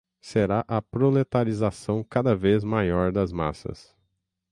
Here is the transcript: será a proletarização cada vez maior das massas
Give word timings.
será 0.19 0.65
a 0.67 0.81
proletarização 0.81 2.03
cada 2.03 2.35
vez 2.35 2.63
maior 2.63 3.11
das 3.11 3.31
massas 3.31 3.95